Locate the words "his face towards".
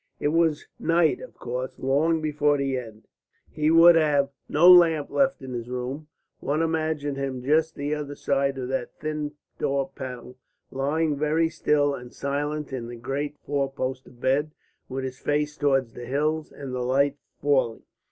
15.03-15.93